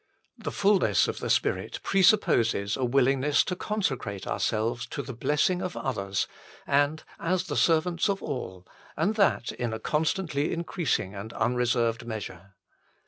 [0.39, 5.77] The fulness of the Spirit presupposes a willingness to consecrate ourselves to the blessing of
[5.77, 6.25] others
[6.65, 8.67] and as the servants of all,
[8.97, 12.55] and that in a constantly increasing and unreserved measure.